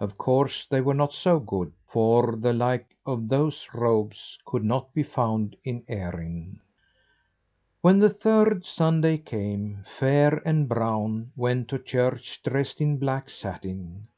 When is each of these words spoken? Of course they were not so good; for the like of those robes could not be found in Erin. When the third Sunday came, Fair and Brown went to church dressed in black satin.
Of 0.00 0.16
course 0.16 0.66
they 0.70 0.80
were 0.80 0.94
not 0.94 1.12
so 1.12 1.38
good; 1.38 1.70
for 1.86 2.34
the 2.36 2.54
like 2.54 2.96
of 3.04 3.28
those 3.28 3.68
robes 3.74 4.38
could 4.46 4.64
not 4.64 4.94
be 4.94 5.02
found 5.02 5.54
in 5.64 5.84
Erin. 5.86 6.60
When 7.82 7.98
the 7.98 8.08
third 8.08 8.64
Sunday 8.64 9.18
came, 9.18 9.84
Fair 9.98 10.40
and 10.46 10.66
Brown 10.66 11.30
went 11.36 11.68
to 11.68 11.78
church 11.78 12.40
dressed 12.42 12.80
in 12.80 12.96
black 12.96 13.28
satin. 13.28 14.08